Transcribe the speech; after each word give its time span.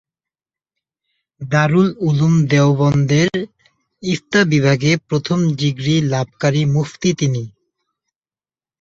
দারুল 1.41 1.87
উলুম 2.07 2.33
দেওবন্দের 2.51 3.31
ইফতা 4.03 4.41
বিভাগে 4.51 4.91
প্রথম 5.07 5.39
ডিগ্রি 5.59 5.95
লাভকারী 6.11 6.61
মুফতি 6.75 7.09
তিনি। 7.19 7.43